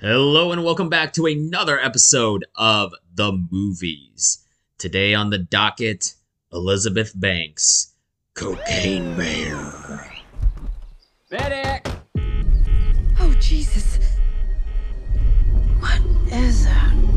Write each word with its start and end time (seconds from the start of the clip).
Hello 0.00 0.52
and 0.52 0.62
welcome 0.62 0.88
back 0.88 1.12
to 1.14 1.26
another 1.26 1.80
episode 1.80 2.44
of 2.54 2.94
The 3.12 3.32
Movies. 3.32 4.46
Today 4.78 5.12
on 5.12 5.30
the 5.30 5.38
docket, 5.38 6.14
Elizabeth 6.52 7.12
Banks, 7.16 7.94
Cocaine 8.34 9.16
Bear. 9.16 10.22
Medic! 11.32 11.84
Oh, 13.18 13.34
Jesus. 13.40 13.98
What 15.80 16.00
is 16.32 16.64
that? 16.66 17.07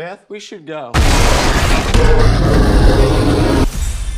Beth, 0.00 0.24
we 0.30 0.40
should 0.40 0.66
go. 0.66 0.92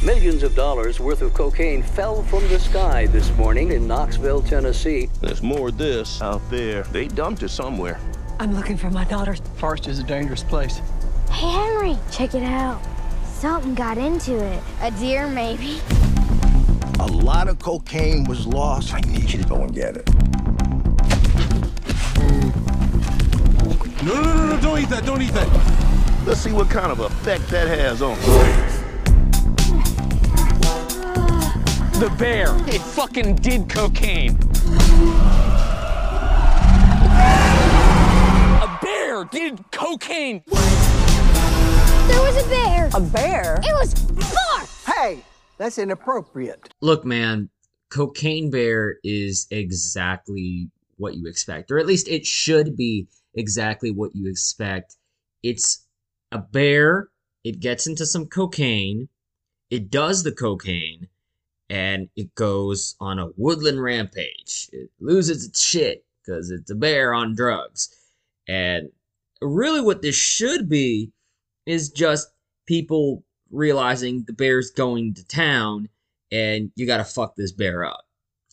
Millions 0.01 0.45
of 0.45 0.55
dollars 0.55 1.01
worth 1.01 1.23
of 1.23 1.35
cocaine 1.35 1.83
fell 1.83 2.23
from 2.23 2.47
the 2.47 2.61
sky 2.61 3.07
this 3.07 3.33
morning 3.37 3.73
in 3.73 3.89
Knoxville, 3.89 4.43
Tennessee. 4.43 5.11
There's 5.21 5.43
more 5.43 5.71
of 5.71 5.79
this 5.79 6.23
out 6.23 6.41
there. 6.51 6.85
They 6.85 7.09
dumped 7.09 7.43
it 7.43 7.49
somewhere. 7.49 7.99
I'm 8.39 8.55
looking 8.55 8.77
for 8.77 8.91
my 8.91 9.03
daughter. 9.03 9.35
Forest 9.57 9.89
is 9.89 9.99
a 9.99 10.05
dangerous 10.05 10.45
place. 10.45 10.81
Hey, 11.29 11.51
Henry, 11.51 11.99
check 12.13 12.37
it 12.37 12.45
out. 12.45 12.81
Something 13.25 13.75
got 13.75 13.99
into 13.99 14.37
it. 14.37 14.63
A 14.83 14.93
deer, 14.93 15.27
maybe. 15.27 15.81
A 17.01 17.07
lot 17.09 17.49
of 17.49 17.59
cocaine 17.59 18.23
was 18.23 18.47
lost. 18.47 18.95
I 18.95 19.01
need 19.01 19.33
you 19.33 19.43
to 19.43 19.49
go 19.49 19.57
and 19.57 19.75
get 19.75 19.97
it. 19.97 20.09
No, 24.05 24.15
no, 24.21 24.35
no, 24.35 24.47
no, 24.47 24.61
don't 24.61 24.81
eat 24.81 24.89
that, 24.89 25.07
don't 25.07 25.23
eat 25.23 25.31
that. 25.33 25.49
Let's 26.27 26.41
see 26.41 26.51
what 26.51 26.69
kind 26.69 26.91
of 26.91 26.99
effect 26.99 27.49
that 27.51 27.69
has 27.69 28.03
on 28.03 28.19
them. 28.19 28.31
The 32.01 32.11
bear! 32.19 32.49
It 32.67 32.81
fucking 32.81 33.37
did 33.37 33.69
cocaine! 33.69 34.37
A 38.61 38.79
bear 38.83 39.25
did 39.27 39.71
cocaine! 39.71 40.43
There 40.49 42.23
was 42.23 42.45
a 42.45 42.49
bear. 42.49 42.91
A 42.95 43.01
bear? 43.01 43.61
It 43.63 43.73
was 43.73 43.95
far. 43.95 44.67
Hey, 44.97 45.23
that's 45.59 45.79
inappropriate. 45.79 46.75
Look, 46.81 47.05
man, 47.05 47.51
Cocaine 47.89 48.51
Bear 48.51 48.97
is 49.05 49.47
exactly 49.53 50.71
what 51.03 51.17
you 51.17 51.27
expect, 51.27 51.71
or 51.71 51.79
at 51.79 51.87
least 51.87 52.09
it 52.09 52.25
should 52.25 52.77
be 52.77 53.09
exactly 53.35 53.91
what 53.91 54.15
you 54.15 54.31
expect. 54.31 54.97
It's 55.43 55.87
a 56.31 56.39
bear, 56.39 57.09
it 57.45 57.61
gets 57.61 57.87
into 57.87 58.07
some 58.07 58.27
cocaine, 58.27 59.09
it 59.71 59.91
does 59.91 60.23
the 60.23 60.33
cocaine, 60.33 61.09
and 61.69 62.09
it 62.17 62.35
goes 62.35 62.95
on 63.01 63.19
a 63.19 63.31
woodland 63.37 63.83
rampage. 63.83 64.71
It 64.73 64.91
loses 65.01 65.47
its 65.47 65.61
shit 65.61 66.05
because 66.25 66.51
it's 66.51 66.71
a 66.71 66.75
bear 66.75 67.13
on 67.13 67.35
drugs. 67.35 67.89
And 68.47 68.91
really, 69.41 69.81
what 69.81 70.03
this 70.03 70.15
should 70.15 70.69
be 70.69 71.11
is 71.67 71.91
just 71.91 72.29
people 72.67 73.25
realizing 73.51 74.25
the 74.25 74.33
bear's 74.33 74.71
going 74.71 75.15
to 75.15 75.27
town 75.27 75.89
and 76.31 76.71
you 76.77 76.87
got 76.87 76.99
to 76.99 77.05
fuck 77.05 77.37
this 77.37 77.53
bear 77.53 77.85
up. 77.85 78.05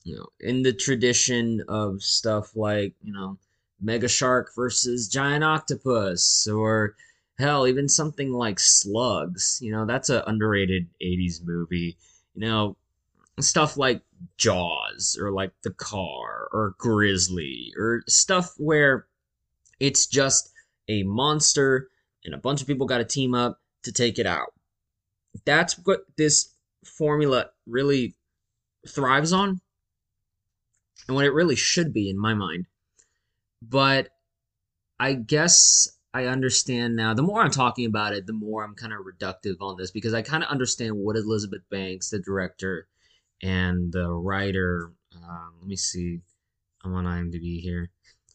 You 0.04 0.16
know, 0.16 0.28
in 0.40 0.64
the 0.64 0.74
tradition 0.74 1.64
of 1.68 2.02
stuff 2.02 2.56
like, 2.56 2.94
you 3.04 3.14
know, 3.14 3.38
Mega 3.82 4.08
Shark 4.08 4.52
versus 4.56 5.08
Giant 5.08 5.44
Octopus, 5.44 6.48
or 6.48 6.96
hell, 7.38 7.68
even 7.68 7.88
something 7.88 8.34
like 8.34 8.60
Slugs. 8.60 9.60
You 9.62 9.72
know, 9.72 9.86
that's 9.86 10.10
an 10.10 10.24
underrated 10.28 10.88
80s 11.02 11.44
movie. 11.44 11.98
You 12.36 12.42
know, 12.42 12.78
stuff 13.40 13.78
like 13.78 14.02
Jaws, 14.38 15.18
or 15.20 15.32
like 15.32 15.52
The 15.64 15.72
Car, 15.72 16.50
or 16.52 16.76
Grizzly, 16.78 17.74
or 17.78 18.04
stuff 18.08 18.54
where 18.58 19.06
it's 19.80 20.08
just 20.08 20.52
a 20.88 21.04
monster 21.04 21.90
and 22.26 22.34
a 22.34 22.38
bunch 22.38 22.62
of 22.62 22.68
people 22.68 22.86
got 22.86 22.98
to 22.98 23.06
team 23.06 23.34
up 23.34 23.60
to 23.84 23.92
take 23.92 24.20
it 24.20 24.26
out. 24.26 24.54
That's 25.46 25.76
what 25.86 26.02
this 26.18 26.50
formula 26.84 27.52
really 27.66 28.16
thrives 28.88 29.32
on, 29.32 29.62
and 31.08 31.16
what 31.16 31.26
it 31.26 31.34
really 31.34 31.56
should 31.56 31.94
be, 31.94 32.10
in 32.10 32.20
my 32.20 32.34
mind 32.34 32.66
but 33.62 34.10
I 35.00 35.14
guess 35.14 35.88
I 36.14 36.26
understand 36.26 36.96
now. 36.96 37.14
The 37.14 37.22
more 37.22 37.42
I'm 37.42 37.52
talking 37.52 37.86
about 37.86 38.14
it, 38.14 38.26
the 38.26 38.34
more 38.34 38.64
I'm 38.64 38.76
kind 38.76 38.94
of 38.94 39.00
reductive 39.00 39.62
on 39.62 39.78
this 39.78 39.92
because 39.92 40.14
I 40.14 40.22
kind 40.22 40.44
of 40.44 40.50
understand 40.50 40.96
what 40.96 41.16
Elizabeth 41.16 41.62
Banks, 41.70 42.10
the 42.10 42.20
director, 42.20 42.88
and 43.42 43.92
the 43.92 44.10
writer. 44.10 44.92
Um, 45.16 45.54
let 45.60 45.68
me 45.68 45.76
see. 45.76 46.20
I'm 46.84 46.94
on 46.94 47.06
IMDb 47.06 47.62
here. 47.62 47.92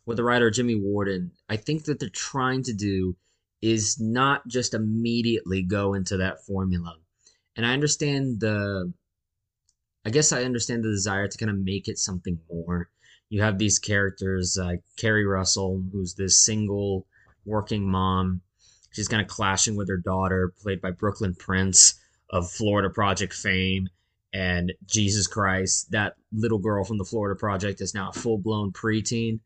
With 0.07 0.19
the 0.19 0.25
writer 0.25 0.51
Jimmy 0.51 0.75
Warden, 0.75 1.33
I 1.49 1.57
think 1.57 1.85
that 1.85 1.99
they're 1.99 2.11
trying 2.11 2.63
to 2.65 2.75
do 2.75 3.17
is 3.63 3.99
not 3.99 4.47
just 4.47 4.75
immediately 4.75 5.63
go 5.63 5.95
into 5.95 6.19
that 6.19 6.45
formula. 6.45 6.97
And 7.57 7.65
I 7.65 7.73
understand 7.73 8.41
the. 8.41 8.93
I 10.05 10.11
guess 10.11 10.33
I 10.33 10.45
understand 10.45 10.85
the 10.85 10.91
desire 10.91 11.29
to 11.29 11.39
kind 11.39 11.51
of 11.51 11.59
make 11.59 11.89
it 11.89 11.99
something 11.99 12.39
more 12.51 12.91
you 13.35 13.43
have 13.43 13.59
these 13.59 13.81
characters 13.81 14.57
like 14.61 14.81
Keri 14.97 15.27
Russell, 15.27 15.83
who's 15.93 16.15
this 16.15 16.45
single 16.45 17.07
working 17.45 17.91
mom. 17.91 18.41
She's 18.93 19.09
kind 19.09 19.21
of 19.21 19.29
clashing 19.29 19.77
with 19.77 19.89
her 19.89 19.97
daughter, 19.97 20.53
played 20.63 20.81
by 20.81 20.93
Brooklynn 20.93 21.35
Prince 21.35 22.01
of 22.31 22.51
Florida 22.51 22.91
Project 22.91 23.33
fame. 23.33 23.89
And 24.33 24.73
Jesus 24.87 25.27
Christ, 25.27 25.91
that 25.91 26.15
little 26.33 26.59
girl 26.59 26.85
from 26.85 26.99
the 26.99 27.05
Florida 27.05 27.39
Project 27.39 27.81
is 27.81 27.95
now 27.95 28.11
a 28.11 28.13
full 28.13 28.39
blown 28.39 28.73
preteen. 28.73 29.41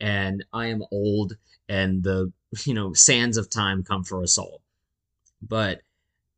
And 0.00 0.44
I 0.52 0.66
am 0.68 0.82
old, 0.90 1.34
and 1.68 2.02
the 2.02 2.32
you 2.64 2.74
know 2.74 2.92
sands 2.94 3.36
of 3.36 3.50
time 3.50 3.82
come 3.82 4.04
for 4.04 4.22
us 4.22 4.38
all. 4.38 4.62
But 5.42 5.82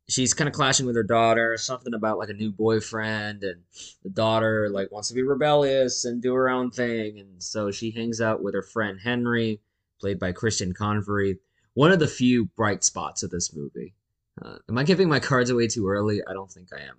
she's 0.09 0.33
kind 0.33 0.47
of 0.47 0.53
clashing 0.53 0.85
with 0.85 0.95
her 0.95 1.03
daughter 1.03 1.57
something 1.57 1.93
about 1.93 2.17
like 2.17 2.29
a 2.29 2.33
new 2.33 2.51
boyfriend 2.51 3.43
and 3.43 3.61
the 4.03 4.09
daughter 4.09 4.69
like 4.69 4.91
wants 4.91 5.09
to 5.09 5.13
be 5.13 5.23
rebellious 5.23 6.05
and 6.05 6.21
do 6.21 6.33
her 6.33 6.49
own 6.49 6.71
thing 6.71 7.19
and 7.19 7.41
so 7.41 7.71
she 7.71 7.91
hangs 7.91 8.21
out 8.21 8.41
with 8.41 8.53
her 8.53 8.63
friend 8.63 8.99
henry 9.03 9.59
played 9.99 10.19
by 10.19 10.31
christian 10.31 10.73
convery 10.73 11.37
one 11.77 11.91
of 11.91 11.99
the 11.99 12.07
few 12.07 12.45
bright 12.45 12.83
spots 12.83 13.21
of 13.21 13.29
this 13.29 13.55
movie. 13.55 13.93
Uh, 14.41 14.57
am 14.67 14.79
i 14.79 14.83
giving 14.83 15.07
my 15.07 15.19
cards 15.19 15.51
away 15.51 15.67
too 15.67 15.87
early? 15.87 16.21
I 16.27 16.33
don't 16.33 16.51
think 16.51 16.69
i 16.73 16.79
am. 16.81 16.95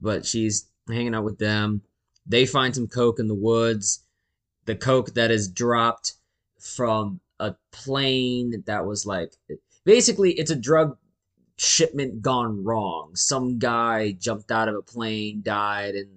But 0.00 0.24
she's 0.24 0.68
hanging 0.86 1.16
out 1.16 1.24
with 1.24 1.38
them. 1.38 1.82
They 2.24 2.46
find 2.46 2.72
some 2.72 2.86
coke 2.86 3.18
in 3.18 3.26
the 3.26 3.34
woods. 3.34 4.04
The 4.66 4.76
coke 4.76 5.14
that 5.14 5.32
is 5.32 5.48
dropped 5.48 6.12
from 6.60 7.18
a 7.40 7.56
plane 7.72 8.62
that 8.66 8.86
was 8.86 9.04
like 9.04 9.32
basically 9.84 10.30
it's 10.34 10.52
a 10.52 10.56
drug 10.56 10.96
shipment 11.62 12.20
gone 12.22 12.64
wrong. 12.64 13.14
Some 13.14 13.58
guy 13.58 14.12
jumped 14.12 14.50
out 14.50 14.68
of 14.68 14.74
a 14.74 14.82
plane, 14.82 15.42
died, 15.44 15.94
and 15.94 16.08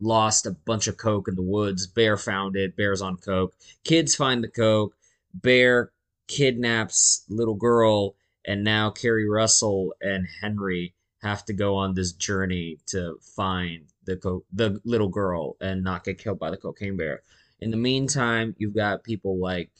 lost 0.00 0.46
a 0.46 0.52
bunch 0.52 0.86
of 0.86 0.96
coke 0.96 1.26
in 1.26 1.34
the 1.34 1.42
woods. 1.42 1.86
Bear 1.86 2.16
found 2.16 2.54
it. 2.56 2.76
Bear's 2.76 3.02
on 3.02 3.16
coke. 3.16 3.54
Kids 3.84 4.14
find 4.14 4.42
the 4.42 4.48
coke. 4.48 4.94
Bear 5.34 5.90
kidnaps 6.28 7.24
little 7.28 7.56
girl, 7.56 8.14
and 8.46 8.62
now 8.62 8.90
Keri 8.90 9.28
Russell 9.28 9.94
and 10.00 10.26
Henry 10.40 10.94
have 11.22 11.44
to 11.46 11.52
go 11.52 11.74
on 11.74 11.94
this 11.94 12.12
journey 12.12 12.78
to 12.86 13.18
find 13.20 13.86
the 14.04 14.16
co- 14.16 14.44
the 14.52 14.80
little 14.84 15.08
girl 15.08 15.56
and 15.60 15.82
not 15.82 16.04
get 16.04 16.18
killed 16.18 16.38
by 16.38 16.50
the 16.50 16.56
cocaine 16.56 16.96
bear. 16.96 17.22
In 17.60 17.72
the 17.72 17.76
meantime, 17.76 18.54
you've 18.58 18.76
got 18.76 19.02
people 19.02 19.40
like 19.40 19.70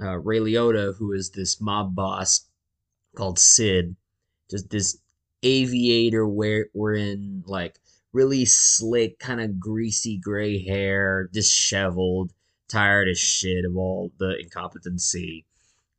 uh, 0.00 0.18
Ray 0.18 0.38
Liotta, 0.38 0.96
who 0.96 1.12
is 1.12 1.30
this 1.30 1.60
mob 1.60 1.96
boss 1.96 2.46
called 3.16 3.40
Sid, 3.40 3.96
just 4.50 4.70
this 4.70 4.98
aviator 5.42 6.26
where 6.26 6.66
we're 6.74 6.94
in 6.94 7.42
like 7.46 7.78
really 8.12 8.44
slick, 8.44 9.18
kind 9.18 9.40
of 9.40 9.60
greasy 9.60 10.18
gray 10.18 10.64
hair, 10.64 11.28
disheveled, 11.32 12.32
tired 12.68 13.08
as 13.08 13.18
shit 13.18 13.64
of 13.64 13.76
all 13.76 14.10
the 14.18 14.36
incompetency. 14.38 15.44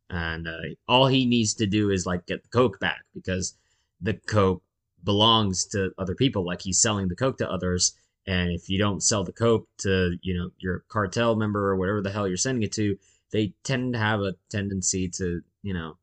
And 0.09 0.47
uh, 0.47 0.57
all 0.88 1.07
he 1.07 1.25
needs 1.25 1.53
to 1.55 1.67
do 1.67 1.89
is 1.89 2.05
like 2.05 2.25
get 2.25 2.44
the 2.44 2.49
coke 2.49 2.79
back 2.79 3.03
because 3.13 3.55
the 4.01 4.13
coke 4.13 4.63
belongs 5.03 5.65
to 5.67 5.91
other 5.97 6.15
people. 6.15 6.45
Like 6.45 6.61
he's 6.61 6.81
selling 6.81 7.07
the 7.07 7.15
coke 7.15 7.38
to 7.38 7.51
others. 7.51 7.94
And 8.25 8.51
if 8.51 8.69
you 8.69 8.77
don't 8.77 9.03
sell 9.03 9.23
the 9.23 9.31
coke 9.31 9.67
to, 9.79 10.17
you 10.21 10.33
know, 10.33 10.49
your 10.57 10.83
cartel 10.89 11.35
member 11.35 11.69
or 11.69 11.75
whatever 11.75 12.01
the 12.01 12.11
hell 12.11 12.27
you're 12.27 12.38
sending 12.38 12.63
it 12.63 12.73
to, 12.73 12.97
they 13.31 13.53
tend 13.63 13.94
to 13.94 13.99
have 13.99 14.21
a 14.21 14.35
tendency 14.49 15.07
to, 15.09 15.41
you 15.61 15.73
know, 15.73 15.97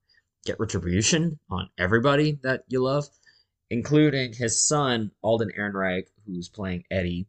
get 0.44 0.61
retribution 0.61 1.38
on 1.50 1.69
everybody 1.79 2.38
that 2.43 2.64
you 2.69 2.82
love, 2.82 3.08
including 3.70 4.32
his 4.32 4.61
son, 4.61 5.11
Alden 5.23 5.50
Ehrenreich, 5.58 6.06
who's 6.26 6.49
playing 6.49 6.85
Eddie. 6.91 7.26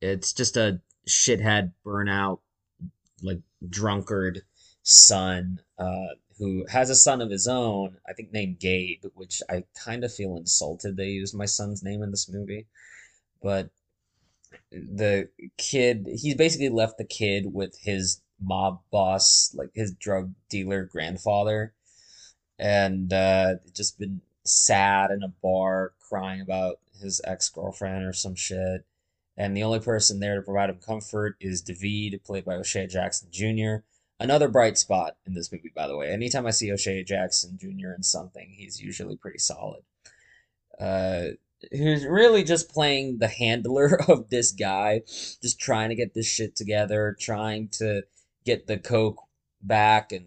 It's 0.00 0.32
just 0.32 0.56
a 0.56 0.80
shithead, 1.08 1.72
burnout, 1.84 2.40
like 3.22 3.40
drunkard 3.68 4.42
son 4.82 5.60
uh, 5.78 6.14
who 6.38 6.64
has 6.68 6.90
a 6.90 6.94
son 6.94 7.20
of 7.20 7.30
his 7.30 7.46
own, 7.46 7.96
I 8.08 8.12
think 8.12 8.32
named 8.32 8.58
Gabe, 8.58 9.04
which 9.14 9.42
I 9.48 9.64
kind 9.82 10.04
of 10.04 10.12
feel 10.12 10.36
insulted 10.36 10.96
they 10.96 11.08
used 11.08 11.34
my 11.34 11.46
son's 11.46 11.82
name 11.82 12.02
in 12.02 12.10
this 12.10 12.28
movie. 12.28 12.66
But 13.42 13.70
the 14.70 15.28
kid, 15.58 16.06
he's 16.10 16.34
basically 16.34 16.68
left 16.68 16.98
the 16.98 17.04
kid 17.04 17.52
with 17.52 17.78
his 17.80 18.20
mob 18.40 18.80
boss, 18.90 19.54
like 19.54 19.70
his 19.74 19.92
drug 19.92 20.32
dealer 20.48 20.84
grandfather, 20.84 21.72
and 22.58 23.12
uh, 23.12 23.54
just 23.74 23.98
been 23.98 24.20
sad 24.44 25.10
in 25.10 25.22
a 25.22 25.32
bar 25.42 25.92
crying 26.08 26.40
about 26.40 26.76
his 27.00 27.20
ex 27.24 27.48
girlfriend 27.48 28.04
or 28.04 28.12
some 28.12 28.34
shit. 28.34 28.84
And 29.36 29.56
the 29.56 29.64
only 29.64 29.80
person 29.80 30.20
there 30.20 30.36
to 30.36 30.42
provide 30.42 30.70
him 30.70 30.78
comfort 30.78 31.36
is 31.40 31.60
David, 31.60 32.22
played 32.24 32.44
by 32.44 32.54
O'Shea 32.54 32.86
Jackson 32.86 33.28
Jr. 33.32 33.84
Another 34.20 34.48
bright 34.48 34.78
spot 34.78 35.16
in 35.26 35.34
this 35.34 35.50
movie, 35.50 35.72
by 35.74 35.88
the 35.88 35.96
way. 35.96 36.10
Anytime 36.10 36.46
I 36.46 36.50
see 36.50 36.70
O'Shea 36.70 37.02
Jackson 37.02 37.58
Jr. 37.58 37.92
in 37.96 38.04
something, 38.04 38.54
he's 38.56 38.80
usually 38.80 39.16
pretty 39.16 39.38
solid. 39.38 39.82
Uh, 40.78 41.30
who's 41.72 42.06
really 42.06 42.44
just 42.44 42.70
playing 42.70 43.18
the 43.18 43.28
handler 43.28 44.00
of 44.08 44.30
this 44.30 44.52
guy, 44.52 45.02
just 45.42 45.58
trying 45.58 45.88
to 45.88 45.96
get 45.96 46.14
this 46.14 46.26
shit 46.26 46.54
together, 46.54 47.16
trying 47.18 47.68
to 47.68 48.02
get 48.44 48.66
the 48.66 48.78
coke 48.78 49.18
back 49.62 50.12
and 50.12 50.26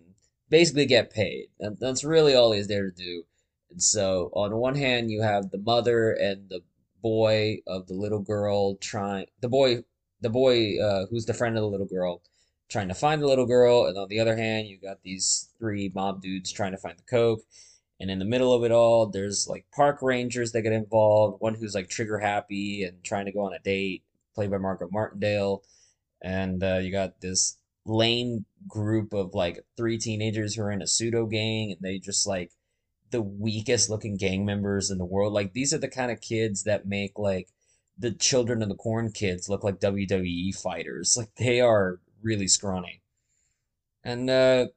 basically 0.49 0.85
get 0.85 1.13
paid. 1.13 1.47
And 1.59 1.77
that's 1.79 2.03
really 2.03 2.35
all 2.35 2.51
he's 2.51 2.67
there 2.67 2.89
to 2.89 2.91
do. 2.91 3.23
And 3.69 3.81
so, 3.81 4.29
on 4.33 4.55
one 4.55 4.75
hand, 4.75 5.11
you 5.11 5.21
have 5.21 5.51
the 5.51 5.57
mother 5.57 6.11
and 6.11 6.49
the 6.49 6.61
boy 7.01 7.59
of 7.67 7.87
the 7.87 7.93
little 7.93 8.21
girl 8.21 8.75
trying 8.77 9.27
the 9.39 9.49
boy 9.49 9.83
the 10.21 10.29
boy 10.29 10.79
uh, 10.81 11.05
who's 11.09 11.25
the 11.25 11.33
friend 11.33 11.55
of 11.55 11.61
the 11.61 11.67
little 11.67 11.85
girl 11.85 12.21
trying 12.69 12.87
to 12.89 12.93
find 12.93 13.21
the 13.21 13.27
little 13.27 13.45
girl, 13.45 13.85
and 13.85 13.97
on 13.97 14.09
the 14.09 14.19
other 14.19 14.35
hand, 14.35 14.67
you 14.67 14.77
got 14.77 15.01
these 15.03 15.49
three 15.59 15.91
mob 15.93 16.21
dudes 16.21 16.51
trying 16.51 16.71
to 16.71 16.77
find 16.77 16.97
the 16.97 17.03
coke. 17.03 17.41
And 17.99 18.11
in 18.11 18.19
the 18.19 18.25
middle 18.25 18.53
of 18.53 18.63
it 18.63 18.71
all, 18.71 19.07
there's 19.07 19.47
like 19.49 19.65
park 19.73 20.01
rangers 20.01 20.51
that 20.51 20.61
get 20.61 20.73
involved. 20.73 21.41
One 21.41 21.55
who's 21.55 21.73
like 21.73 21.89
trigger 21.89 22.19
happy 22.19 22.83
and 22.83 23.03
trying 23.03 23.25
to 23.25 23.31
go 23.31 23.41
on 23.41 23.53
a 23.53 23.59
date, 23.59 24.03
played 24.35 24.51
by 24.51 24.57
Margaret 24.57 24.91
Martindale. 24.91 25.63
And 26.21 26.63
uh, 26.63 26.77
you 26.77 26.91
got 26.91 27.21
this 27.21 27.57
lame 27.87 28.45
group 28.67 29.13
of 29.13 29.33
like 29.33 29.65
three 29.75 29.97
teenagers 29.97 30.55
who 30.55 30.63
are 30.63 30.71
in 30.71 30.81
a 30.81 30.87
pseudo 30.87 31.25
gang, 31.25 31.71
and 31.71 31.81
they 31.81 31.99
just 31.99 32.27
like 32.27 32.51
the 33.11 33.21
weakest 33.21 33.89
looking 33.89 34.17
gang 34.17 34.45
members 34.45 34.91
in 34.91 34.97
the 34.97 35.05
world. 35.05 35.33
Like 35.33 35.53
these 35.53 35.73
are 35.73 35.77
the 35.77 35.87
kind 35.87 36.11
of 36.11 36.21
kids 36.21 36.63
that 36.63 36.85
make 36.85 37.17
like 37.17 37.49
the 37.97 38.11
children 38.11 38.61
of 38.61 38.69
the 38.69 38.75
corn 38.75 39.11
kids 39.11 39.49
look 39.49 39.63
like 39.63 39.79
WWE 39.79 40.59
fighters. 40.61 41.15
Like 41.17 41.33
they 41.35 41.61
are 41.61 41.99
really 42.21 42.47
scrawny. 42.47 43.01
And 44.03 44.29
uh 44.29 44.67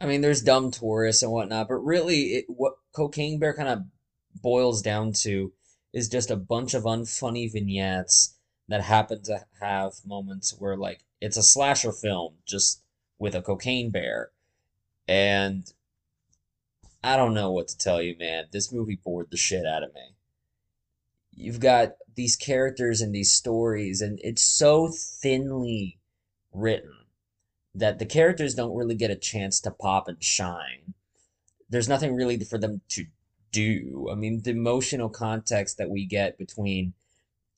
I 0.00 0.06
mean 0.06 0.20
there's 0.20 0.42
dumb 0.42 0.70
tourists 0.70 1.22
and 1.22 1.32
whatnot, 1.32 1.68
but 1.68 1.76
really 1.76 2.20
it, 2.34 2.44
what 2.48 2.74
Cocaine 2.92 3.38
Bear 3.38 3.54
kind 3.54 3.68
of 3.68 3.84
boils 4.40 4.82
down 4.82 5.12
to 5.12 5.52
is 5.92 6.08
just 6.08 6.30
a 6.30 6.36
bunch 6.36 6.74
of 6.74 6.84
unfunny 6.84 7.50
vignettes 7.50 8.34
that 8.68 8.82
happen 8.82 9.22
to 9.22 9.44
have 9.60 9.92
moments 10.06 10.54
where 10.58 10.76
like 10.76 11.00
it's 11.20 11.36
a 11.36 11.42
slasher 11.42 11.92
film 11.92 12.34
just 12.46 12.82
with 13.18 13.34
a 13.34 13.42
cocaine 13.42 13.90
bear. 13.90 14.30
And 15.06 15.72
I 17.02 17.16
don't 17.16 17.34
know 17.34 17.50
what 17.50 17.68
to 17.68 17.78
tell 17.78 18.02
you, 18.02 18.16
man. 18.18 18.46
This 18.52 18.72
movie 18.72 19.00
bored 19.02 19.28
the 19.30 19.36
shit 19.36 19.66
out 19.66 19.82
of 19.82 19.94
me. 19.94 20.14
You've 21.34 21.60
got 21.60 21.92
these 22.16 22.36
characters 22.36 23.00
and 23.00 23.14
these 23.14 23.30
stories, 23.30 24.00
and 24.00 24.18
it's 24.22 24.42
so 24.42 24.88
thinly 24.92 25.98
written 26.52 26.92
that 27.74 27.98
the 27.98 28.06
characters 28.06 28.54
don't 28.54 28.74
really 28.74 28.96
get 28.96 29.10
a 29.10 29.16
chance 29.16 29.60
to 29.60 29.70
pop 29.70 30.08
and 30.08 30.22
shine. 30.22 30.94
There's 31.70 31.88
nothing 31.88 32.14
really 32.16 32.42
for 32.44 32.58
them 32.58 32.80
to 32.88 33.06
do. 33.52 34.08
I 34.10 34.14
mean, 34.14 34.42
the 34.42 34.50
emotional 34.50 35.08
context 35.08 35.78
that 35.78 35.90
we 35.90 36.06
get 36.06 36.38
between 36.38 36.94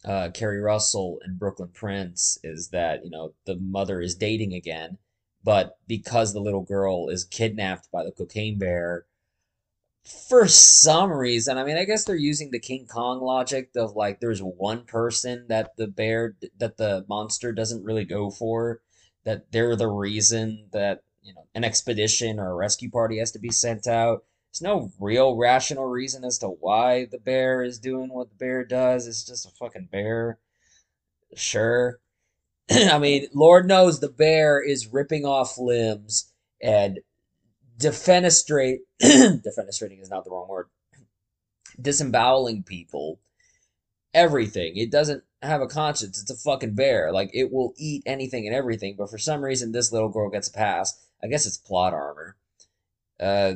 uh, 0.05 0.31
Keri 0.33 0.61
Russell 0.61 1.19
and 1.25 1.39
Brooklynn 1.39 1.71
Prince 1.73 2.39
is 2.43 2.71
that, 2.71 3.05
you 3.05 3.11
know, 3.11 3.35
the 3.47 3.57
mother 3.57 4.01
is 4.01 4.15
dating 4.15 4.55
again, 4.55 4.99
but 5.45 5.79
because 5.87 6.33
the 6.33 6.41
little 6.41 6.63
girl 6.63 7.09
is 7.09 7.25
kidnapped 7.25 7.91
by 7.91 8.05
the 8.05 8.13
cocaine 8.13 8.59
bear, 8.59 9.07
for 10.29 10.49
some 10.49 11.13
reason, 11.13 11.59
I 11.59 11.65
mean, 11.65 11.77
I 11.77 11.85
guess 11.85 12.05
they're 12.05 12.17
using 12.17 12.51
the 12.51 12.59
King 12.59 12.87
Kong 12.87 13.21
logic 13.21 13.71
of 13.77 13.95
like 13.95 14.21
there's 14.21 14.41
one 14.41 14.85
person 14.85 15.47
that 15.49 15.77
the 15.77 15.87
bear 15.87 16.37
that 16.59 16.79
the 16.79 17.05
monster 17.09 17.53
doesn't 17.53 17.85
really 17.85 18.05
go 18.07 18.31
for, 18.31 18.81
that 19.25 19.53
they're 19.53 19.77
the 19.77 19.89
reason 19.89 20.69
that 20.73 21.03
you 21.23 21.35
know 21.35 21.47
an 21.55 21.65
expedition 21.65 22.41
or 22.41 22.51
a 22.51 22.55
rescue 22.55 22.91
party 22.91 23.19
has 23.19 23.33
to 23.33 23.39
be 23.39 23.51
sent 23.51 23.87
out. 23.87 24.25
There's 24.53 24.63
no 24.63 24.91
real 24.99 25.37
rational 25.37 25.87
reason 25.87 26.25
as 26.25 26.39
to 26.39 26.49
why 26.49 27.05
the 27.05 27.19
bear 27.19 27.63
is 27.63 27.79
doing 27.79 28.13
what 28.13 28.31
the 28.31 28.37
bear 28.37 28.65
does. 28.65 29.07
It's 29.07 29.25
just 29.25 29.47
a 29.47 29.51
fucking 29.51 29.89
bear. 29.93 30.39
Sure. 31.37 32.01
I 32.71 32.99
mean, 32.99 33.29
Lord 33.33 33.69
knows 33.69 34.01
the 34.01 34.09
bear 34.09 34.61
is 34.61 34.93
ripping 34.93 35.25
off 35.25 35.57
limbs 35.57 36.33
and 36.61 37.01
defenestrate 37.81 38.79
defenestrating 39.03 40.03
is 40.03 40.11
not 40.11 40.25
the 40.25 40.31
wrong 40.31 40.49
word 40.49 40.69
disemboweling 41.81 42.63
people 42.63 43.19
everything 44.13 44.77
it 44.77 44.91
doesn't 44.91 45.23
have 45.41 45.63
a 45.63 45.67
conscience 45.67 46.21
it's 46.21 46.31
a 46.31 46.37
fucking 46.37 46.75
bear 46.75 47.11
like 47.11 47.31
it 47.33 47.51
will 47.51 47.73
eat 47.79 48.03
anything 48.05 48.47
and 48.47 48.55
everything 48.55 48.97
but 48.99 49.09
for 49.09 49.17
some 49.17 49.43
reason 49.43 49.73
this 49.73 49.93
little 49.93 50.11
girl 50.11 50.29
gets 50.29 50.49
a 50.49 50.53
pass 50.53 51.07
i 51.23 51.27
guess 51.27 51.47
it's 51.47 51.57
plot 51.57 51.95
armor 51.95 52.37
uh 53.21 53.55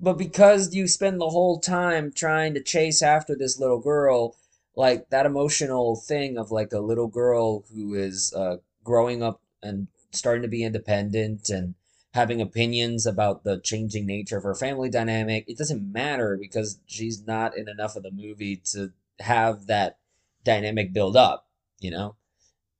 but 0.00 0.18
because 0.18 0.74
you 0.74 0.86
spend 0.86 1.20
the 1.20 1.30
whole 1.30 1.58
time 1.58 2.12
trying 2.12 2.54
to 2.54 2.62
chase 2.62 3.02
after 3.02 3.34
this 3.36 3.58
little 3.58 3.80
girl 3.80 4.36
like 4.76 5.10
that 5.10 5.26
emotional 5.26 5.96
thing 5.96 6.38
of 6.38 6.50
like 6.50 6.72
a 6.72 6.78
little 6.78 7.08
girl 7.08 7.64
who 7.74 7.94
is 7.94 8.32
uh, 8.34 8.56
growing 8.84 9.22
up 9.22 9.40
and 9.62 9.88
starting 10.12 10.42
to 10.42 10.48
be 10.48 10.62
independent 10.62 11.48
and 11.48 11.74
having 12.14 12.40
opinions 12.40 13.04
about 13.04 13.44
the 13.44 13.60
changing 13.60 14.06
nature 14.06 14.38
of 14.38 14.44
her 14.44 14.54
family 14.54 14.88
dynamic. 14.88 15.44
It 15.48 15.58
doesn't 15.58 15.92
matter 15.92 16.38
because 16.40 16.78
she's 16.86 17.26
not 17.26 17.56
in 17.56 17.68
enough 17.68 17.96
of 17.96 18.04
the 18.04 18.10
movie 18.10 18.62
to 18.72 18.92
have 19.18 19.66
that 19.66 19.98
dynamic 20.44 20.92
build 20.92 21.16
up, 21.16 21.48
you 21.80 21.90
know? 21.90 22.14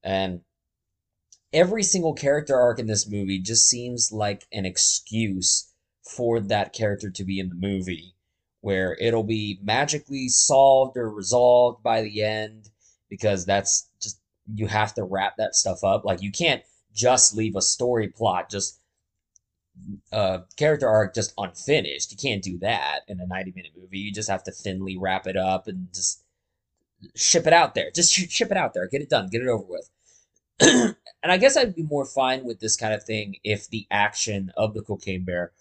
And 0.02 0.42
every 1.52 1.82
single 1.82 2.14
character 2.14 2.56
arc 2.56 2.78
in 2.78 2.86
this 2.86 3.08
movie 3.08 3.40
just 3.40 3.68
seems 3.68 4.12
like 4.12 4.46
an 4.52 4.64
excuse 4.64 5.67
for 6.08 6.40
that 6.40 6.72
character 6.72 7.10
to 7.10 7.24
be 7.24 7.38
in 7.38 7.48
the 7.48 7.54
movie 7.54 8.14
where 8.60 8.96
it'll 9.00 9.22
be 9.22 9.58
magically 9.62 10.28
solved 10.28 10.96
or 10.96 11.10
resolved 11.10 11.82
by 11.82 12.02
the 12.02 12.22
end 12.22 12.70
because 13.08 13.46
that's 13.46 13.88
just 14.00 14.20
you 14.54 14.66
have 14.66 14.94
to 14.94 15.04
wrap 15.04 15.36
that 15.36 15.54
stuff 15.54 15.84
up 15.84 16.04
like 16.04 16.22
you 16.22 16.32
can't 16.32 16.62
just 16.94 17.36
leave 17.36 17.54
a 17.54 17.62
story 17.62 18.08
plot 18.08 18.50
just 18.50 18.80
uh, 20.12 20.38
character 20.56 20.88
arc 20.88 21.14
just 21.14 21.32
unfinished. 21.38 22.10
You 22.10 22.16
can't 22.16 22.42
do 22.42 22.58
that 22.58 23.00
in 23.08 23.20
a 23.20 23.26
90 23.26 23.52
minute 23.54 23.72
movie. 23.76 23.98
You 23.98 24.12
just 24.12 24.30
have 24.30 24.42
to 24.44 24.52
thinly 24.52 24.96
wrap 24.96 25.26
it 25.26 25.36
up 25.36 25.68
and 25.68 25.88
just 25.92 26.22
ship 27.14 27.46
it 27.46 27.52
out 27.52 27.74
there. 27.74 27.90
Just 27.94 28.12
ship 28.12 28.50
it 28.50 28.56
out 28.56 28.74
there. 28.74 28.88
Get 28.88 29.02
it 29.02 29.10
done. 29.10 29.28
Get 29.30 29.42
it 29.42 29.48
over 29.48 29.64
with. 29.68 29.90
and 31.22 31.32
I 31.32 31.36
guess 31.36 31.56
I'd 31.56 31.74
be 31.74 31.82
more 31.82 32.04
fine 32.04 32.44
with 32.44 32.60
this 32.60 32.76
kind 32.76 32.92
of 32.92 33.04
thing 33.04 33.36
if 33.44 33.68
the 33.68 33.86
action 33.90 34.52
of 34.56 34.74
the 34.74 34.82
cocaine 34.82 35.24
bear 35.24 35.52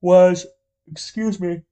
was, 0.00 0.46
excuse 0.90 1.40
me, 1.40 1.62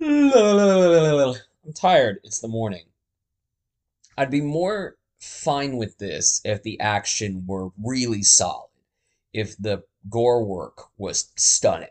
I'm 0.00 1.34
tired. 1.74 2.20
It's 2.24 2.40
the 2.40 2.48
morning. 2.48 2.84
I'd 4.16 4.30
be 4.30 4.40
more 4.40 4.96
fine 5.20 5.76
with 5.76 5.98
this 5.98 6.40
if 6.44 6.62
the 6.62 6.80
action 6.80 7.44
were 7.46 7.70
really 7.82 8.22
solid. 8.22 8.70
If 9.32 9.56
the 9.58 9.84
gore 10.08 10.44
work 10.44 10.88
was 10.96 11.30
stunning. 11.36 11.88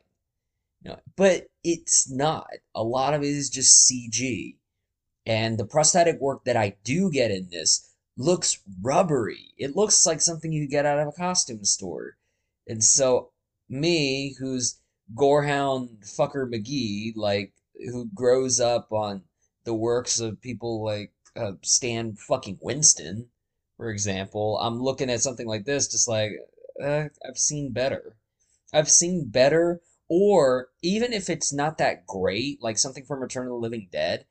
But 1.15 1.49
it's 1.63 2.09
not. 2.09 2.49
A 2.73 2.83
lot 2.83 3.13
of 3.13 3.21
it 3.21 3.27
is 3.27 3.49
just 3.49 3.87
CG. 3.87 4.55
And 5.25 5.57
the 5.57 5.65
prosthetic 5.65 6.19
work 6.19 6.45
that 6.45 6.57
I 6.57 6.77
do 6.83 7.11
get 7.11 7.29
in 7.29 7.49
this 7.49 7.93
looks 8.17 8.59
rubbery. 8.81 9.53
It 9.57 9.75
looks 9.75 10.05
like 10.05 10.21
something 10.21 10.51
you 10.51 10.67
get 10.67 10.85
out 10.85 10.97
of 10.97 11.07
a 11.07 11.11
costume 11.11 11.63
store. 11.63 12.17
And 12.67 12.83
so, 12.83 13.31
me, 13.69 14.35
who's 14.39 14.79
Gorehound 15.15 16.05
Fucker 16.05 16.47
McGee, 16.47 17.13
like, 17.15 17.53
who 17.75 18.09
grows 18.13 18.59
up 18.59 18.91
on 18.91 19.23
the 19.63 19.73
works 19.73 20.19
of 20.19 20.41
people 20.41 20.83
like 20.83 21.11
uh, 21.35 21.53
Stan 21.61 22.15
fucking 22.15 22.59
Winston, 22.61 23.29
for 23.79 23.89
example, 23.89 24.59
I'm 24.61 24.81
looking 24.81 25.09
at 25.09 25.21
something 25.21 25.47
like 25.47 25.63
this, 25.63 25.87
just 25.87 26.07
like, 26.07 26.31
uh, 26.83 27.05
I've 27.25 27.37
seen 27.37 27.71
better. 27.71 28.17
I've 28.73 28.89
seen 28.89 29.29
better, 29.29 29.81
or 30.09 30.67
even 30.81 31.13
if 31.13 31.29
it's 31.29 31.53
not 31.53 31.77
that 31.77 32.05
great, 32.05 32.61
like 32.61 32.77
something 32.77 33.05
from 33.05 33.21
Return 33.21 33.45
of 33.45 33.51
the 33.51 33.55
Living 33.55 33.87
Dead, 33.89 34.25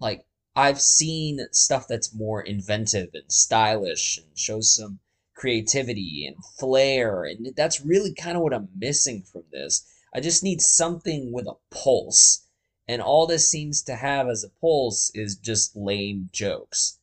like 0.00 0.26
I've 0.56 0.80
seen 0.80 1.46
stuff 1.52 1.86
that's 1.88 2.12
more 2.12 2.42
inventive 2.42 3.10
and 3.14 3.30
stylish 3.30 4.18
and 4.18 4.36
shows 4.36 4.74
some 4.74 4.98
creativity 5.36 6.26
and 6.26 6.44
flair. 6.58 7.22
And 7.22 7.54
that's 7.56 7.84
really 7.84 8.12
kind 8.12 8.36
of 8.36 8.42
what 8.42 8.54
I'm 8.54 8.70
missing 8.76 9.22
from 9.22 9.44
this. 9.52 9.86
I 10.12 10.20
just 10.20 10.42
need 10.42 10.60
something 10.60 11.32
with 11.32 11.46
a 11.46 11.54
pulse. 11.70 12.46
And 12.88 13.00
all 13.00 13.26
this 13.26 13.48
seems 13.48 13.82
to 13.82 13.94
have 13.94 14.28
as 14.28 14.42
a 14.42 14.50
pulse 14.60 15.10
is 15.14 15.36
just 15.36 15.76
lame 15.76 16.28
jokes 16.32 16.98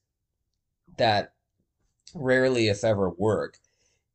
that 0.98 1.34
rarely, 2.14 2.68
if 2.68 2.84
ever, 2.84 3.10
work. 3.10 3.58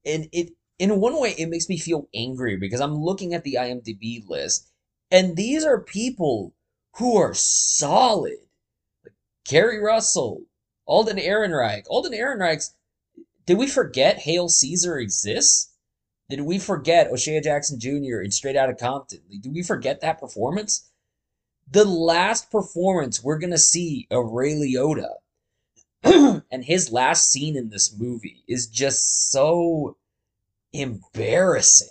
And 0.04 0.28
it, 0.32 0.50
in 0.78 1.00
one 1.00 1.18
way, 1.20 1.34
it 1.38 1.48
makes 1.48 1.68
me 1.68 1.78
feel 1.78 2.08
angry 2.14 2.56
because 2.56 2.80
I'm 2.80 2.96
looking 2.96 3.34
at 3.34 3.44
the 3.44 3.54
IMDb 3.54 4.26
list, 4.28 4.68
and 5.10 5.36
these 5.36 5.64
are 5.64 5.80
people 5.80 6.54
who 6.96 7.16
are 7.16 7.34
solid. 7.34 8.38
Like 9.04 9.14
Keri 9.44 9.78
Russell, 9.78 10.42
Alden 10.86 11.16
Ehrenreich. 11.16 11.84
Alden 11.88 12.12
Ehrenreich's. 12.12 12.74
Did 13.46 13.58
we 13.58 13.66
forget 13.66 14.20
Hail 14.20 14.48
Caesar 14.48 14.98
exists? 14.98 15.71
Did 16.28 16.42
we 16.42 16.58
forget 16.58 17.10
O'Shea 17.10 17.40
Jackson 17.40 17.78
Jr. 17.78 18.20
in 18.22 18.30
Straight 18.30 18.56
Outta 18.56 18.74
Compton? 18.74 19.20
Did 19.28 19.52
we 19.52 19.62
forget 19.62 20.00
that 20.00 20.20
performance? 20.20 20.90
The 21.70 21.84
last 21.84 22.50
performance 22.50 23.22
we're 23.22 23.38
gonna 23.38 23.58
see 23.58 24.06
of 24.10 24.30
Ray 24.30 24.54
Liotta 24.54 25.14
and 26.50 26.64
his 26.64 26.92
last 26.92 27.30
scene 27.30 27.56
in 27.56 27.70
this 27.70 27.96
movie 27.96 28.44
is 28.48 28.66
just 28.66 29.30
so 29.30 29.96
embarrassing 30.72 31.88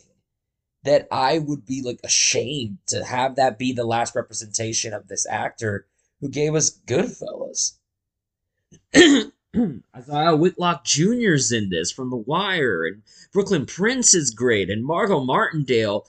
that 0.84 1.08
I 1.12 1.40
would 1.40 1.66
be 1.66 1.82
like 1.82 2.00
ashamed 2.04 2.80
to 2.88 3.04
have 3.06 3.36
that 3.36 3.60
be 3.60 3.72
the 3.72 3.86
last 3.86 4.16
representation 4.16 4.94
of 4.94 5.08
this 5.08 5.28
actor 5.28 5.88
who 6.20 6.30
gave 6.30 6.56
us 6.56 6.80
Goodfellas. 6.86 7.78
Isaiah 9.96 10.36
Whitlock 10.36 10.86
Jr.'s 10.86 11.52
in 11.52 11.70
this 11.70 11.92
from 11.92 12.10
The 12.10 12.16
Wire, 12.16 12.86
and 12.86 13.02
Brooklynn 13.34 13.66
Prince 13.66 14.14
is 14.14 14.32
great, 14.32 14.70
and 14.70 14.86
Margo 14.86 15.20
Martindale, 15.20 16.08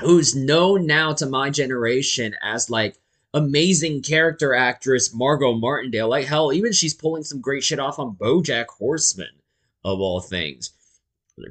who's 0.00 0.34
known 0.34 0.86
now 0.86 1.12
to 1.12 1.26
my 1.26 1.50
generation 1.50 2.34
as 2.40 2.70
like 2.70 2.96
amazing 3.34 4.00
character 4.00 4.54
actress 4.54 5.12
Margo 5.12 5.52
Martindale. 5.52 6.08
Like 6.08 6.26
hell, 6.26 6.52
even 6.52 6.72
she's 6.72 6.94
pulling 6.94 7.24
some 7.24 7.42
great 7.42 7.62
shit 7.62 7.78
off 7.78 7.98
on 7.98 8.16
BoJack 8.16 8.68
Horseman, 8.78 9.42
of 9.84 10.00
all 10.00 10.20
things. 10.20 10.70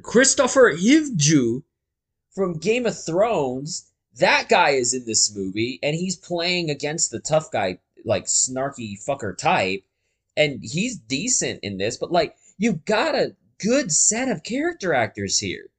Kristofer 0.00 0.76
Hivju 0.76 1.62
from 2.34 2.58
Game 2.58 2.86
of 2.86 3.00
Thrones. 3.00 3.90
That 4.16 4.48
guy 4.48 4.70
is 4.70 4.92
in 4.92 5.04
this 5.04 5.34
movie, 5.34 5.78
and 5.82 5.94
he's 5.94 6.16
playing 6.16 6.70
against 6.70 7.10
the 7.10 7.20
tough 7.20 7.50
guy, 7.52 7.78
like 8.04 8.24
snarky 8.24 8.96
fucker 9.04 9.36
type, 9.36 9.84
and 10.36 10.60
he's 10.62 10.98
decent 10.98 11.60
in 11.62 11.78
this. 11.78 11.96
But 11.96 12.12
like, 12.12 12.36
you've 12.58 12.84
got 12.84 13.14
a 13.14 13.36
good 13.58 13.92
set 13.92 14.28
of 14.28 14.42
character 14.42 14.94
actors 14.94 15.38
here. 15.38 15.70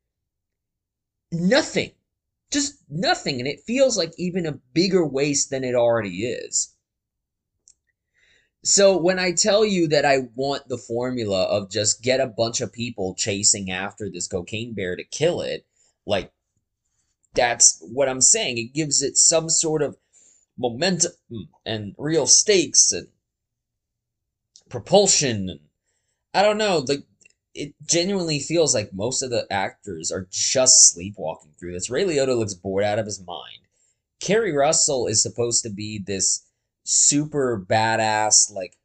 Nothing 1.31 1.91
just 2.55 2.75
nothing 2.89 3.39
and 3.39 3.47
it 3.47 3.59
feels 3.65 3.97
like 3.97 4.13
even 4.17 4.45
a 4.45 4.59
bigger 4.73 5.05
waste 5.05 5.49
than 5.49 5.63
it 5.63 5.75
already 5.75 6.25
is 6.25 6.73
so 8.63 8.97
when 8.97 9.19
i 9.19 9.31
tell 9.31 9.65
you 9.65 9.87
that 9.87 10.05
i 10.05 10.19
want 10.35 10.67
the 10.69 10.77
formula 10.77 11.43
of 11.43 11.69
just 11.69 12.01
get 12.01 12.19
a 12.19 12.27
bunch 12.27 12.61
of 12.61 12.71
people 12.71 13.15
chasing 13.15 13.69
after 13.69 14.09
this 14.09 14.27
cocaine 14.27 14.73
bear 14.73 14.95
to 14.95 15.03
kill 15.03 15.41
it 15.41 15.65
like 16.05 16.31
that's 17.33 17.83
what 17.91 18.07
i'm 18.07 18.21
saying 18.21 18.57
it 18.57 18.73
gives 18.73 19.01
it 19.01 19.17
some 19.17 19.49
sort 19.49 19.81
of 19.81 19.97
momentum 20.57 21.11
and 21.65 21.93
real 21.97 22.25
stakes 22.25 22.93
and 22.93 23.07
propulsion 24.69 25.59
i 26.33 26.41
don't 26.41 26.57
know 26.57 26.83
like 26.87 27.03
it 27.55 27.73
genuinely 27.87 28.39
feels 28.39 28.75
like 28.75 28.93
most 28.93 29.23
of 29.23 29.29
the 29.29 29.47
actors 29.49 30.11
are 30.11 30.27
just 30.29 30.91
sleepwalking 30.91 31.53
through 31.57 31.71
this. 31.71 31.89
Ray 31.89 32.03
Liotta 32.03 32.37
looks 32.37 32.53
bored 32.53 32.83
out 32.83 32.99
of 32.99 33.05
his 33.05 33.25
mind. 33.25 33.59
Keri 34.19 34.51
Russell 34.51 35.07
is 35.07 35.23
supposed 35.23 35.63
to 35.63 35.69
be 35.69 35.97
this 35.97 36.45
super 36.83 37.57
badass, 37.59 38.51
like 38.51 38.77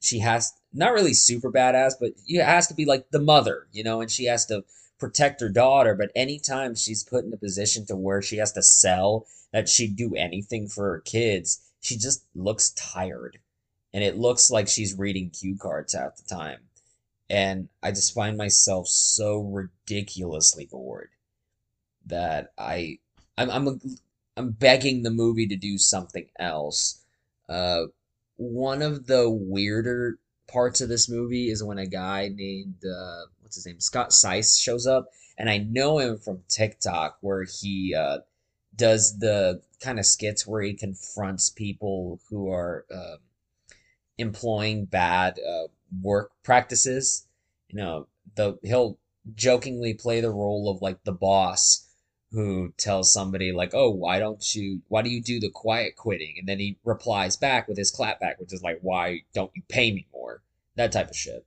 she 0.00 0.20
has 0.20 0.52
not 0.72 0.92
really 0.92 1.14
super 1.14 1.50
badass, 1.50 1.94
but 2.00 2.12
she 2.26 2.36
has 2.36 2.68
to 2.68 2.74
be 2.74 2.84
like 2.84 3.10
the 3.10 3.20
mother, 3.20 3.66
you 3.72 3.82
know, 3.82 4.00
and 4.00 4.10
she 4.10 4.26
has 4.26 4.46
to 4.46 4.64
protect 4.98 5.40
her 5.40 5.48
daughter. 5.48 5.94
But 5.94 6.12
anytime 6.14 6.76
she's 6.76 7.02
put 7.02 7.24
in 7.24 7.32
a 7.32 7.36
position 7.36 7.86
to 7.86 7.96
where 7.96 8.22
she 8.22 8.36
has 8.36 8.52
to 8.52 8.62
sell 8.62 9.26
that 9.52 9.68
she'd 9.68 9.96
do 9.96 10.14
anything 10.14 10.68
for 10.68 10.84
her 10.84 11.00
kids, 11.00 11.60
she 11.80 11.96
just 11.96 12.24
looks 12.34 12.70
tired. 12.70 13.38
And 13.94 14.02
it 14.02 14.16
looks 14.16 14.50
like 14.50 14.68
she's 14.68 14.98
reading 14.98 15.30
cue 15.30 15.56
cards 15.58 15.94
at 15.94 16.16
the 16.16 16.22
time 16.22 16.60
and 17.32 17.70
I 17.82 17.92
just 17.92 18.14
find 18.14 18.36
myself 18.36 18.86
so 18.88 19.40
ridiculously 19.40 20.66
bored 20.66 21.08
that 22.06 22.52
I 22.58 22.98
I'm 23.38 23.50
I'm 23.50 23.80
I'm 24.36 24.50
begging 24.50 25.02
the 25.02 25.10
movie 25.10 25.46
to 25.46 25.56
do 25.56 25.78
something 25.78 26.26
else. 26.38 27.00
Uh, 27.48 27.84
one 28.36 28.82
of 28.82 29.06
the 29.06 29.30
weirder 29.30 30.18
parts 30.46 30.82
of 30.82 30.90
this 30.90 31.08
movie 31.08 31.48
is 31.48 31.64
when 31.64 31.78
a 31.78 31.86
guy 31.86 32.28
named 32.28 32.84
uh, 32.84 33.22
what's 33.40 33.56
his 33.56 33.64
name 33.64 33.80
Scott 33.80 34.10
Seiss 34.10 34.60
shows 34.60 34.86
up, 34.86 35.06
and 35.38 35.48
I 35.48 35.56
know 35.56 36.00
him 36.00 36.18
from 36.18 36.44
TikTok 36.48 37.16
where 37.22 37.44
he 37.44 37.94
uh, 37.94 38.18
does 38.76 39.18
the 39.18 39.62
kind 39.80 39.98
of 39.98 40.04
skits 40.04 40.46
where 40.46 40.60
he 40.60 40.74
confronts 40.74 41.48
people 41.48 42.20
who 42.28 42.50
are 42.50 42.84
uh, 42.94 43.16
employing 44.22 44.86
bad 44.86 45.38
uh, 45.38 45.68
work 46.00 46.32
practices. 46.42 47.26
You 47.68 47.76
know, 47.76 48.06
the 48.34 48.58
he'll 48.62 48.98
jokingly 49.34 49.94
play 49.94 50.20
the 50.20 50.30
role 50.30 50.70
of 50.70 50.82
like 50.82 51.04
the 51.04 51.12
boss 51.12 51.88
who 52.30 52.72
tells 52.78 53.12
somebody 53.12 53.52
like, 53.52 53.72
"Oh, 53.74 53.90
why 53.90 54.18
don't 54.18 54.54
you? 54.54 54.80
Why 54.88 55.02
do 55.02 55.10
you 55.10 55.22
do 55.22 55.38
the 55.38 55.50
quiet 55.50 55.96
quitting?" 55.96 56.36
And 56.38 56.48
then 56.48 56.58
he 56.58 56.78
replies 56.84 57.36
back 57.36 57.68
with 57.68 57.76
his 57.76 57.92
clapback, 57.92 58.38
which 58.38 58.52
is 58.52 58.62
like, 58.62 58.78
"Why 58.80 59.22
don't 59.34 59.52
you 59.54 59.62
pay 59.68 59.92
me 59.92 60.06
more?" 60.12 60.42
That 60.76 60.92
type 60.92 61.10
of 61.10 61.16
shit. 61.16 61.44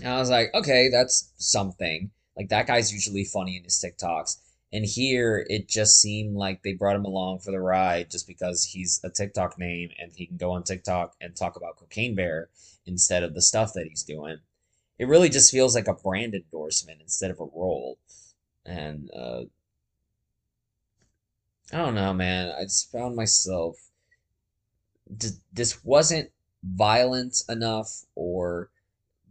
And 0.00 0.08
I 0.08 0.18
was 0.18 0.30
like, 0.30 0.52
okay, 0.54 0.88
that's 0.90 1.32
something. 1.36 2.10
Like 2.36 2.48
that 2.48 2.66
guy's 2.66 2.92
usually 2.92 3.24
funny 3.24 3.56
in 3.56 3.64
his 3.64 3.82
TikToks. 3.84 4.36
And 4.72 4.84
here 4.84 5.44
it 5.48 5.68
just 5.68 6.00
seemed 6.00 6.36
like 6.36 6.62
they 6.62 6.74
brought 6.74 6.96
him 6.96 7.04
along 7.04 7.40
for 7.40 7.50
the 7.50 7.60
ride 7.60 8.10
just 8.10 8.26
because 8.26 8.64
he's 8.64 9.00
a 9.02 9.10
TikTok 9.10 9.58
name 9.58 9.90
and 9.98 10.12
he 10.14 10.26
can 10.26 10.36
go 10.36 10.52
on 10.52 10.62
TikTok 10.62 11.14
and 11.20 11.34
talk 11.34 11.56
about 11.56 11.76
Cocaine 11.76 12.14
Bear 12.14 12.50
instead 12.86 13.24
of 13.24 13.34
the 13.34 13.42
stuff 13.42 13.72
that 13.74 13.88
he's 13.88 14.04
doing. 14.04 14.38
It 14.98 15.08
really 15.08 15.28
just 15.28 15.50
feels 15.50 15.74
like 15.74 15.88
a 15.88 15.94
brand 15.94 16.34
endorsement 16.34 17.00
instead 17.00 17.30
of 17.30 17.40
a 17.40 17.44
role. 17.44 17.98
And 18.64 19.10
uh, 19.12 19.44
I 21.72 21.78
don't 21.78 21.94
know, 21.94 22.12
man. 22.12 22.52
I 22.56 22.62
just 22.62 22.92
found 22.92 23.16
myself. 23.16 23.76
This 25.52 25.84
wasn't 25.84 26.30
violent 26.62 27.42
enough 27.48 28.04
or 28.14 28.70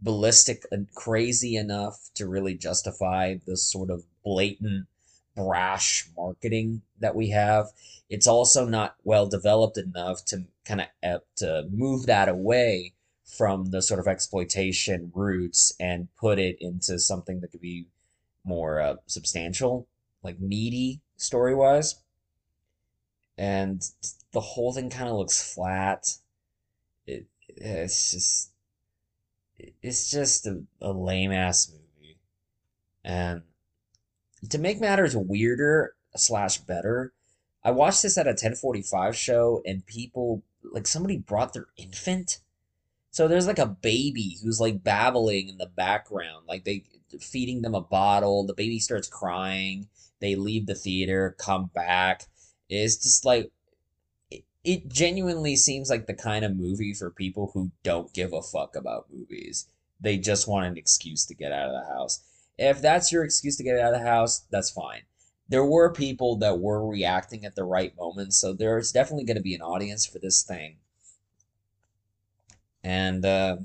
ballistic 0.02 0.64
and 0.70 0.92
crazy 0.94 1.56
enough 1.56 2.10
to 2.14 2.26
really 2.26 2.54
justify 2.54 3.36
this 3.46 3.70
sort 3.70 3.90
of 3.90 4.04
blatant 4.22 4.86
brash 5.44 6.08
marketing 6.16 6.82
that 6.98 7.14
we 7.14 7.30
have. 7.30 7.66
It's 8.08 8.26
also 8.26 8.66
not 8.66 8.96
well 9.04 9.26
developed 9.26 9.78
enough 9.78 10.24
to 10.26 10.44
kind 10.64 10.86
of 11.02 11.22
to 11.36 11.66
move 11.70 12.06
that 12.06 12.28
away 12.28 12.94
from 13.24 13.66
the 13.66 13.80
sort 13.80 14.00
of 14.00 14.08
exploitation 14.08 15.12
roots 15.14 15.72
and 15.78 16.08
put 16.16 16.38
it 16.38 16.56
into 16.60 16.98
something 16.98 17.40
that 17.40 17.52
could 17.52 17.60
be 17.60 17.86
more 18.44 18.80
uh, 18.80 18.96
substantial, 19.06 19.86
like 20.22 20.40
meaty 20.40 21.00
story 21.16 21.54
wise. 21.54 21.96
And 23.38 23.82
the 24.32 24.40
whole 24.40 24.72
thing 24.72 24.90
kind 24.90 25.08
of 25.08 25.16
looks 25.16 25.54
flat. 25.54 26.16
It 27.06 27.26
it's 27.48 28.10
just 28.10 28.50
it's 29.82 30.10
just 30.10 30.46
a, 30.46 30.62
a 30.80 30.92
lame 30.92 31.32
ass 31.32 31.70
movie, 31.70 32.18
and 33.04 33.42
to 34.48 34.58
make 34.58 34.80
matters 34.80 35.16
weirder 35.16 35.94
slash 36.16 36.58
better, 36.58 37.12
I 37.62 37.70
watched 37.72 38.02
this 38.02 38.16
at 38.16 38.26
a 38.26 38.30
1045 38.30 39.16
show 39.16 39.62
and 39.66 39.84
people 39.86 40.42
like 40.62 40.86
somebody 40.86 41.18
brought 41.18 41.52
their 41.52 41.66
infant. 41.76 42.38
So 43.10 43.28
there's 43.28 43.46
like 43.46 43.58
a 43.58 43.66
baby 43.66 44.38
who's 44.42 44.60
like 44.60 44.82
babbling 44.82 45.48
in 45.48 45.58
the 45.58 45.66
background, 45.66 46.44
like 46.48 46.64
they 46.64 46.84
feeding 47.20 47.62
them 47.62 47.74
a 47.74 47.80
bottle. 47.80 48.46
The 48.46 48.54
baby 48.54 48.78
starts 48.78 49.08
crying. 49.08 49.88
They 50.20 50.36
leave 50.36 50.66
the 50.66 50.74
theater, 50.74 51.34
come 51.38 51.70
back. 51.74 52.24
It's 52.68 52.96
just 52.96 53.24
like 53.24 53.50
it, 54.30 54.44
it 54.64 54.88
genuinely 54.88 55.56
seems 55.56 55.90
like 55.90 56.06
the 56.06 56.14
kind 56.14 56.44
of 56.44 56.56
movie 56.56 56.94
for 56.94 57.10
people 57.10 57.50
who 57.52 57.72
don't 57.82 58.12
give 58.14 58.32
a 58.32 58.42
fuck 58.42 58.76
about 58.76 59.12
movies. 59.12 59.66
They 60.00 60.16
just 60.16 60.48
want 60.48 60.66
an 60.66 60.78
excuse 60.78 61.26
to 61.26 61.34
get 61.34 61.52
out 61.52 61.68
of 61.68 61.72
the 61.72 61.92
house. 61.92 62.22
If 62.60 62.82
that's 62.82 63.10
your 63.10 63.24
excuse 63.24 63.56
to 63.56 63.64
get 63.64 63.78
out 63.78 63.94
of 63.94 64.00
the 64.00 64.06
house, 64.06 64.40
that's 64.50 64.70
fine. 64.70 65.00
There 65.48 65.64
were 65.64 65.90
people 65.90 66.36
that 66.36 66.60
were 66.60 66.86
reacting 66.86 67.46
at 67.46 67.56
the 67.56 67.64
right 67.64 67.96
moment, 67.96 68.34
so 68.34 68.52
there's 68.52 68.92
definitely 68.92 69.24
going 69.24 69.38
to 69.38 69.42
be 69.42 69.54
an 69.54 69.62
audience 69.62 70.04
for 70.04 70.18
this 70.18 70.42
thing. 70.42 70.76
And 72.84 73.24
uh, 73.24 73.56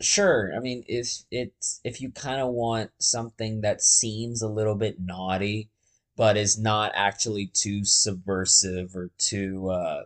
sure. 0.00 0.52
I 0.56 0.60
mean, 0.60 0.84
if 0.86 1.24
it's 1.32 1.80
if 1.82 2.00
you 2.00 2.12
kind 2.12 2.40
of 2.40 2.52
want 2.52 2.92
something 2.98 3.62
that 3.62 3.82
seems 3.82 4.42
a 4.42 4.48
little 4.48 4.76
bit 4.76 5.00
naughty, 5.00 5.68
but 6.16 6.36
is 6.36 6.56
not 6.56 6.92
actually 6.94 7.46
too 7.46 7.84
subversive 7.84 8.94
or 8.94 9.10
too 9.18 9.70
uh, 9.70 10.04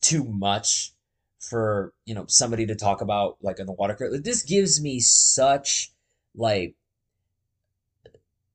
too 0.00 0.24
much 0.24 0.94
for 1.38 1.92
you 2.06 2.14
know 2.14 2.24
somebody 2.28 2.64
to 2.64 2.74
talk 2.74 3.02
about 3.02 3.36
like 3.42 3.58
in 3.58 3.66
the 3.66 3.72
water. 3.72 3.96
This 4.22 4.42
gives 4.42 4.80
me 4.80 5.00
such 5.00 5.92
like 6.34 6.74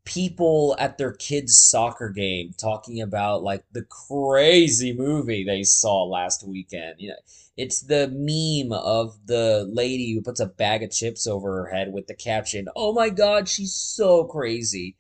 people 0.06 0.76
at 0.80 0.98
their 0.98 1.12
kids' 1.12 1.58
soccer 1.58 2.10
game 2.10 2.54
talking 2.58 3.02
about 3.02 3.44
like 3.44 3.64
the 3.72 3.84
crazy 3.84 4.94
movie 4.94 5.44
they 5.44 5.64
saw 5.64 6.04
last 6.04 6.48
weekend. 6.48 6.96
You 7.00 7.10
know, 7.10 7.16
it's 7.58 7.82
the 7.82 8.08
meme 8.08 8.72
of 8.72 9.18
the 9.26 9.68
lady 9.70 10.14
who 10.14 10.22
puts 10.22 10.40
a 10.40 10.46
bag 10.46 10.84
of 10.84 10.92
chips 10.92 11.28
over 11.28 11.64
her 11.64 11.76
head 11.76 11.92
with 11.92 12.08
the 12.08 12.16
caption, 12.16 12.68
"Oh 12.76 12.94
my 12.94 13.10
god, 13.10 13.50
she's 13.50 13.74
so 13.74 14.24
crazy." 14.26 14.96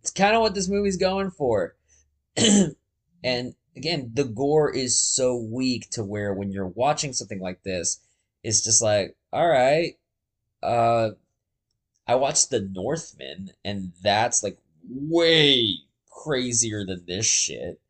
It's 0.00 0.10
kind 0.10 0.34
of 0.34 0.42
what 0.42 0.54
this 0.54 0.68
movie's 0.68 0.96
going 0.96 1.30
for. 1.30 1.76
and 3.24 3.54
again, 3.76 4.10
the 4.14 4.24
gore 4.24 4.70
is 4.74 4.98
so 4.98 5.36
weak 5.36 5.90
to 5.90 6.04
where 6.04 6.34
when 6.34 6.50
you're 6.52 6.66
watching 6.66 7.12
something 7.12 7.40
like 7.40 7.62
this, 7.62 8.00
it's 8.42 8.62
just 8.62 8.82
like, 8.82 9.16
all 9.32 9.48
right, 9.48 9.94
uh, 10.62 11.10
I 12.10 12.16
watched 12.16 12.50
The 12.50 12.60
Northman, 12.60 13.52
and 13.64 13.92
that's 14.02 14.42
like 14.42 14.58
way 14.88 15.76
crazier 16.10 16.84
than 16.84 17.04
this 17.06 17.24
shit. 17.24 17.80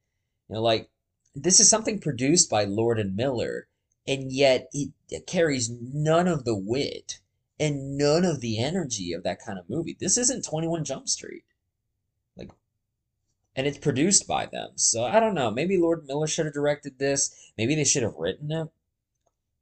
You 0.46 0.56
know, 0.56 0.60
like 0.60 0.90
this 1.34 1.58
is 1.58 1.70
something 1.70 1.98
produced 1.98 2.50
by 2.50 2.64
Lord 2.64 2.98
and 2.98 3.16
Miller, 3.16 3.68
and 4.06 4.30
yet 4.30 4.68
it, 4.74 4.92
it 5.08 5.26
carries 5.26 5.70
none 5.70 6.28
of 6.28 6.44
the 6.44 6.54
wit 6.54 7.20
and 7.58 7.96
none 7.96 8.26
of 8.26 8.42
the 8.42 8.62
energy 8.62 9.14
of 9.14 9.22
that 9.22 9.42
kind 9.42 9.58
of 9.58 9.70
movie. 9.70 9.96
This 9.98 10.18
isn't 10.18 10.44
Twenty 10.44 10.68
One 10.68 10.84
Jump 10.84 11.08
Street 11.08 11.44
like, 12.36 12.50
and 13.56 13.66
it's 13.66 13.78
produced 13.78 14.28
by 14.28 14.44
them. 14.44 14.72
So 14.74 15.02
I 15.02 15.18
don't 15.18 15.34
know. 15.34 15.50
Maybe 15.50 15.78
Lord 15.78 16.04
Miller 16.06 16.26
should 16.26 16.44
have 16.44 16.54
directed 16.54 16.98
this. 16.98 17.52
Maybe 17.56 17.74
they 17.74 17.84
should 17.84 18.02
have 18.02 18.16
written 18.18 18.52
it. 18.52 18.68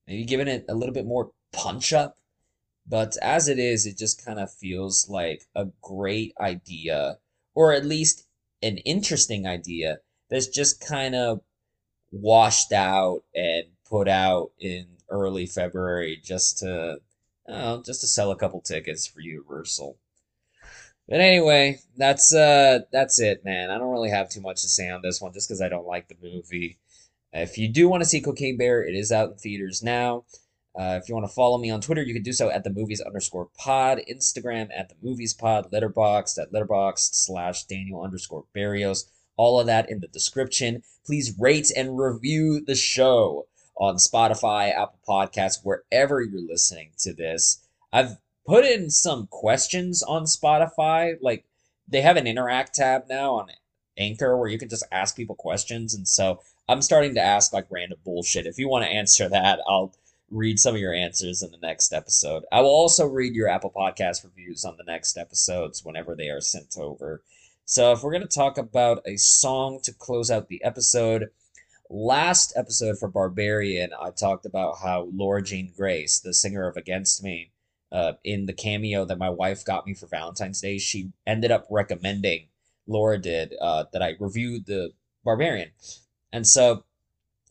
Maybe 0.08 0.24
given 0.24 0.48
it 0.48 0.64
a 0.68 0.74
little 0.74 0.94
bit 0.94 1.06
more 1.06 1.30
punch 1.52 1.92
up. 1.92 2.18
But 2.88 3.16
as 3.20 3.48
it 3.48 3.58
is, 3.58 3.86
it 3.86 3.98
just 3.98 4.24
kind 4.24 4.38
of 4.38 4.52
feels 4.52 5.08
like 5.08 5.44
a 5.54 5.66
great 5.82 6.32
idea, 6.40 7.18
or 7.54 7.72
at 7.72 7.84
least 7.84 8.26
an 8.62 8.78
interesting 8.78 9.46
idea 9.46 9.98
that's 10.30 10.48
just 10.48 10.86
kind 10.86 11.14
of 11.14 11.40
washed 12.10 12.72
out 12.72 13.22
and 13.34 13.64
put 13.88 14.08
out 14.08 14.52
in 14.58 14.86
early 15.10 15.46
February 15.46 16.20
just 16.22 16.58
to, 16.58 17.00
know, 17.46 17.82
just 17.84 18.00
to 18.00 18.06
sell 18.06 18.30
a 18.30 18.36
couple 18.36 18.60
tickets 18.60 19.06
for 19.06 19.20
Universal. 19.20 19.98
But 21.08 21.20
anyway, 21.20 21.80
that's 21.96 22.34
uh 22.34 22.80
that's 22.92 23.18
it, 23.18 23.44
man. 23.44 23.70
I 23.70 23.78
don't 23.78 23.92
really 23.92 24.10
have 24.10 24.28
too 24.28 24.42
much 24.42 24.60
to 24.62 24.68
say 24.68 24.90
on 24.90 25.00
this 25.02 25.20
one 25.20 25.32
just 25.32 25.48
because 25.48 25.62
I 25.62 25.68
don't 25.68 25.86
like 25.86 26.08
the 26.08 26.16
movie. 26.22 26.78
If 27.32 27.56
you 27.58 27.68
do 27.68 27.88
want 27.88 28.02
to 28.02 28.08
see 28.08 28.20
Cocaine 28.20 28.58
Bear, 28.58 28.82
it 28.82 28.94
is 28.94 29.12
out 29.12 29.30
in 29.30 29.36
theaters 29.36 29.82
now. 29.82 30.24
Uh, 30.78 30.98
if 31.00 31.08
you 31.08 31.14
want 31.14 31.26
to 31.26 31.32
follow 31.32 31.58
me 31.58 31.70
on 31.70 31.80
Twitter, 31.80 32.02
you 32.02 32.14
can 32.14 32.22
do 32.22 32.32
so 32.32 32.50
at 32.50 32.64
the 32.64 32.70
movies 32.70 33.00
underscore 33.00 33.48
pod, 33.58 34.00
Instagram 34.10 34.68
at 34.76 34.88
the 34.88 34.94
movies 35.02 35.34
pod, 35.34 35.70
Letterboxd 35.72 36.38
at 36.38 36.52
letterboxd 36.52 37.14
slash 37.14 37.64
Daniel 37.64 38.02
underscore 38.02 38.44
Barrios. 38.54 39.10
All 39.36 39.58
of 39.60 39.66
that 39.66 39.90
in 39.90 40.00
the 40.00 40.08
description. 40.08 40.82
Please 41.06 41.34
rate 41.38 41.70
and 41.76 41.98
review 41.98 42.64
the 42.64 42.74
show 42.74 43.46
on 43.76 43.96
Spotify, 43.96 44.72
Apple 44.72 44.98
Podcasts, 45.08 45.60
wherever 45.62 46.20
you're 46.20 46.46
listening 46.46 46.90
to 46.98 47.12
this. 47.12 47.64
I've 47.92 48.18
put 48.46 48.64
in 48.64 48.90
some 48.90 49.28
questions 49.28 50.02
on 50.02 50.24
Spotify. 50.24 51.14
Like 51.20 51.44
they 51.86 52.02
have 52.02 52.16
an 52.16 52.26
interact 52.26 52.74
tab 52.74 53.04
now 53.08 53.34
on 53.34 53.48
Anchor 53.96 54.36
where 54.36 54.48
you 54.48 54.58
can 54.58 54.68
just 54.68 54.86
ask 54.92 55.16
people 55.16 55.34
questions. 55.36 55.94
And 55.94 56.06
so 56.06 56.40
I'm 56.68 56.82
starting 56.82 57.14
to 57.14 57.22
ask 57.22 57.52
like 57.52 57.66
random 57.70 57.98
bullshit. 58.04 58.46
If 58.46 58.58
you 58.58 58.68
want 58.68 58.84
to 58.84 58.90
answer 58.90 59.28
that, 59.28 59.60
I'll 59.66 59.94
read 60.30 60.58
some 60.58 60.74
of 60.74 60.80
your 60.80 60.94
answers 60.94 61.42
in 61.42 61.50
the 61.50 61.58
next 61.58 61.92
episode. 61.92 62.44
I 62.52 62.60
will 62.60 62.68
also 62.70 63.06
read 63.06 63.34
your 63.34 63.48
Apple 63.48 63.72
Podcast 63.74 64.24
reviews 64.24 64.64
on 64.64 64.76
the 64.76 64.84
next 64.84 65.16
episodes 65.16 65.84
whenever 65.84 66.14
they 66.14 66.28
are 66.28 66.40
sent 66.40 66.76
over. 66.78 67.22
So 67.64 67.92
if 67.92 68.02
we're 68.02 68.12
going 68.12 68.26
to 68.26 68.28
talk 68.28 68.58
about 68.58 69.02
a 69.06 69.16
song 69.16 69.80
to 69.84 69.92
close 69.92 70.30
out 70.30 70.48
the 70.48 70.62
episode, 70.64 71.30
last 71.90 72.52
episode 72.56 72.98
for 72.98 73.08
Barbarian, 73.08 73.90
I 74.00 74.10
talked 74.10 74.46
about 74.46 74.78
how 74.82 75.08
Laura 75.14 75.42
Jane 75.42 75.72
Grace, 75.76 76.18
the 76.18 76.34
singer 76.34 76.66
of 76.66 76.76
Against 76.76 77.22
Me, 77.22 77.52
uh, 77.90 78.12
in 78.24 78.46
the 78.46 78.52
cameo 78.52 79.04
that 79.06 79.18
my 79.18 79.30
wife 79.30 79.64
got 79.64 79.86
me 79.86 79.94
for 79.94 80.06
Valentine's 80.06 80.60
Day, 80.60 80.78
she 80.78 81.10
ended 81.26 81.50
up 81.50 81.66
recommending 81.70 82.48
Laura 82.86 83.18
did 83.18 83.54
uh, 83.60 83.84
that 83.92 84.02
I 84.02 84.14
reviewed 84.18 84.66
the 84.66 84.92
Barbarian, 85.24 85.70
and 86.32 86.46
so 86.46 86.84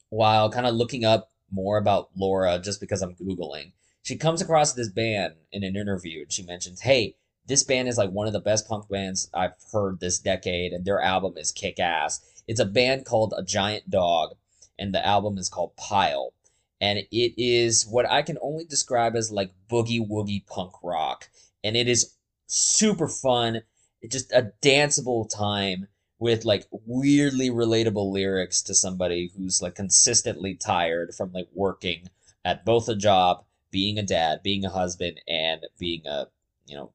while 0.09 0.49
kind 0.49 0.65
of 0.65 0.73
looking 0.75 1.05
up 1.05 1.31
more 1.51 1.77
about 1.77 2.09
Laura 2.15 2.59
just 2.59 2.79
because 2.79 3.01
I'm 3.01 3.15
googling, 3.15 3.71
she 4.01 4.15
comes 4.15 4.41
across 4.41 4.73
this 4.73 4.89
band 4.89 5.35
in 5.51 5.63
an 5.63 5.75
interview 5.75 6.21
and 6.21 6.31
she 6.31 6.43
mentions, 6.43 6.81
"Hey, 6.81 7.15
this 7.45 7.63
band 7.63 7.87
is 7.87 7.97
like 7.97 8.11
one 8.11 8.27
of 8.27 8.33
the 8.33 8.39
best 8.39 8.67
punk 8.67 8.89
bands 8.89 9.29
I've 9.33 9.53
heard 9.71 9.99
this 9.99 10.19
decade, 10.19 10.73
and 10.73 10.85
their 10.85 11.01
album 11.01 11.37
is 11.37 11.51
kick 11.51 11.79
ass. 11.79 12.21
It's 12.47 12.59
a 12.59 12.65
band 12.65 13.05
called 13.05 13.33
A 13.37 13.43
Giant 13.43 13.89
Dog, 13.89 14.35
and 14.77 14.93
the 14.93 15.05
album 15.05 15.37
is 15.37 15.49
called 15.49 15.75
Pile." 15.75 16.33
and 16.79 16.99
it 16.99 17.33
is 17.37 17.87
what 17.87 18.09
I 18.09 18.21
can 18.21 18.37
only 18.41 18.65
describe 18.65 19.15
as 19.15 19.31
like 19.31 19.51
boogie 19.69 20.07
woogie 20.07 20.45
punk 20.45 20.73
rock, 20.83 21.29
and 21.63 21.75
it 21.75 21.87
is 21.87 22.13
super 22.47 23.07
fun. 23.07 23.63
It's 24.01 24.13
just 24.13 24.31
a 24.31 24.51
danceable 24.61 25.29
time 25.29 25.87
with 26.19 26.45
like 26.45 26.65
weirdly 26.71 27.49
relatable 27.49 28.11
lyrics 28.11 28.61
to 28.63 28.73
somebody 28.73 29.31
who's 29.35 29.61
like 29.61 29.75
consistently 29.75 30.55
tired 30.55 31.13
from 31.15 31.31
like 31.31 31.47
working 31.53 32.09
at 32.43 32.65
both 32.65 32.89
a 32.89 32.95
job, 32.95 33.43
being 33.71 33.97
a 33.97 34.03
dad, 34.03 34.41
being 34.43 34.65
a 34.65 34.69
husband, 34.69 35.19
and 35.27 35.61
being 35.77 36.05
a 36.07 36.25
you 36.65 36.75
know 36.75 36.91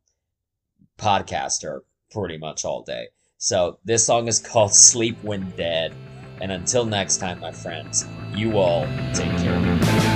podcaster 0.99 1.81
pretty 2.11 2.39
much 2.39 2.65
all 2.65 2.83
day. 2.83 3.09
So 3.39 3.79
this 3.85 4.05
song 4.05 4.29
is 4.29 4.39
called 4.53 4.75
Sleep 4.75 5.17
When 5.23 5.51
Dead. 5.51 5.95
And 6.41 6.51
until 6.51 6.85
next 6.85 7.19
time, 7.19 7.39
my 7.39 7.53
friends, 7.53 8.05
you 8.35 8.59
all 8.59 8.87
take 9.15 9.31
care. 9.39 10.12